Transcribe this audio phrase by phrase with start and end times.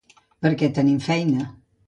[0.45, 1.47] Perquè tenim feina.